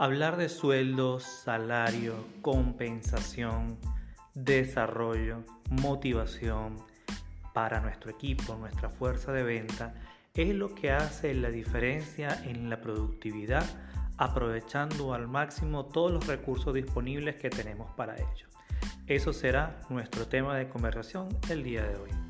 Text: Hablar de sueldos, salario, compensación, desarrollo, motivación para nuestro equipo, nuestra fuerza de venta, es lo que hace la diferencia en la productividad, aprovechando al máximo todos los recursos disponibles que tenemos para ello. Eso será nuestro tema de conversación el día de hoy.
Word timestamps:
Hablar 0.00 0.38
de 0.38 0.48
sueldos, 0.48 1.24
salario, 1.24 2.14
compensación, 2.40 3.76
desarrollo, 4.32 5.44
motivación 5.68 6.78
para 7.52 7.80
nuestro 7.80 8.10
equipo, 8.10 8.56
nuestra 8.56 8.88
fuerza 8.88 9.30
de 9.30 9.42
venta, 9.42 9.92
es 10.32 10.54
lo 10.54 10.74
que 10.74 10.90
hace 10.90 11.34
la 11.34 11.50
diferencia 11.50 12.30
en 12.46 12.70
la 12.70 12.80
productividad, 12.80 13.62
aprovechando 14.16 15.12
al 15.12 15.28
máximo 15.28 15.84
todos 15.84 16.10
los 16.12 16.26
recursos 16.26 16.72
disponibles 16.72 17.36
que 17.36 17.50
tenemos 17.50 17.92
para 17.92 18.14
ello. 18.14 18.46
Eso 19.06 19.34
será 19.34 19.82
nuestro 19.90 20.26
tema 20.26 20.56
de 20.56 20.70
conversación 20.70 21.28
el 21.50 21.62
día 21.62 21.84
de 21.84 21.96
hoy. 21.98 22.29